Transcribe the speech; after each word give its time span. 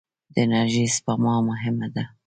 د 0.33 0.35
انرژۍ 0.43 0.85
سپما 0.95 1.35
مهمه 1.49 1.87
ده. 1.95 2.03